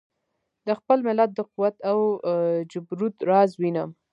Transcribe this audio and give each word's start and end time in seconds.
د 0.65 0.69
خپل 0.79 0.97
ملت 1.07 1.29
د 1.33 1.39
قوت 1.51 1.75
او 1.89 1.97
جبروت 2.71 3.15
راز 3.29 3.51
وینم. 3.61 3.89